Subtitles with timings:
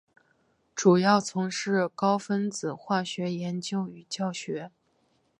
[0.73, 4.71] 主要从事高分子化学研究与教学。